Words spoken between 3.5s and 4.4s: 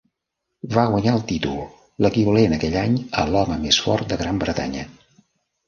més fort de